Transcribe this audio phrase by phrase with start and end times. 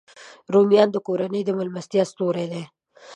[0.53, 2.63] رومیان د کورنۍ د میلمستیا ستوری دی